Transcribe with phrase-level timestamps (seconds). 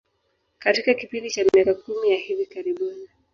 [0.59, 3.09] Katika kipindi cha miaka kumi ya hivi karibuni